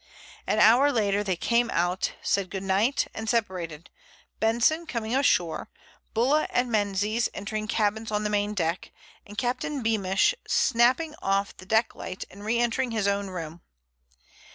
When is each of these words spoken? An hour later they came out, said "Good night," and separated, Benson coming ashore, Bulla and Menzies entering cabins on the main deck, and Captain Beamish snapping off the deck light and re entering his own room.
An 0.47 0.57
hour 0.57 0.91
later 0.91 1.23
they 1.23 1.35
came 1.35 1.69
out, 1.69 2.13
said 2.23 2.49
"Good 2.49 2.63
night," 2.63 3.05
and 3.13 3.29
separated, 3.29 3.91
Benson 4.39 4.87
coming 4.87 5.15
ashore, 5.15 5.69
Bulla 6.15 6.47
and 6.49 6.71
Menzies 6.71 7.29
entering 7.35 7.67
cabins 7.67 8.11
on 8.11 8.23
the 8.23 8.29
main 8.31 8.55
deck, 8.55 8.91
and 9.27 9.37
Captain 9.37 9.83
Beamish 9.83 10.33
snapping 10.47 11.13
off 11.21 11.55
the 11.55 11.67
deck 11.67 11.93
light 11.93 12.23
and 12.31 12.43
re 12.43 12.57
entering 12.57 12.89
his 12.89 13.07
own 13.07 13.27
room. 13.29 13.61